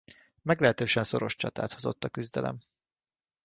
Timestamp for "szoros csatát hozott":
1.03-2.03